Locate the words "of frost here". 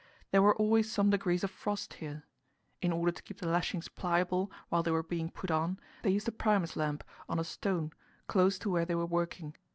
1.43-2.23